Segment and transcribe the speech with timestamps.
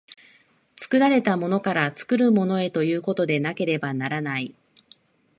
[0.77, 4.55] 作られたものから作るものへということでなければならない。